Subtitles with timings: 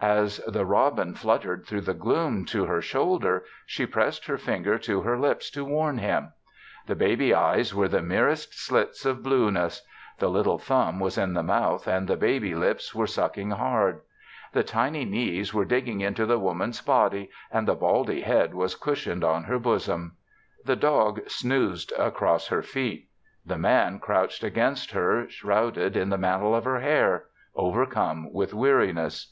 [0.00, 5.02] As the robin fluttered through the gloom to her shoulder, she pressed her finger to
[5.02, 6.32] her lips to warn him.
[6.86, 9.86] The baby eyes were the merest slits of blueness.
[10.18, 14.00] The little thumb was in the mouth and the baby lips were sucking hard.
[14.54, 19.24] The tiny knees were digging into the Woman's body and the baldy head was cushioned
[19.24, 20.16] on her bosom.
[20.64, 23.10] The dog snoozed across her feet.
[23.44, 29.30] The Man crouched against her, shrouded in the mantle of her hair, overcome with weariness.